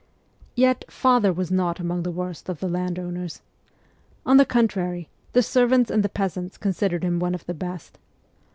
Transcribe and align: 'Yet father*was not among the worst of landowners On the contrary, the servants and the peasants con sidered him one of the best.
'Yet 0.55 0.85
father*was 0.89 1.51
not 1.51 1.79
among 1.79 2.01
the 2.01 2.09
worst 2.09 2.49
of 2.49 2.63
landowners 2.63 3.43
On 4.25 4.37
the 4.37 4.47
contrary, 4.47 5.09
the 5.33 5.43
servants 5.43 5.91
and 5.91 6.01
the 6.01 6.09
peasants 6.09 6.57
con 6.57 6.71
sidered 6.71 7.03
him 7.03 7.19
one 7.19 7.35
of 7.35 7.45
the 7.45 7.53
best. 7.53 7.99